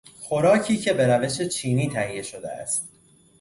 [0.19, 2.89] خوراکی که به روش چینی تهیه شده است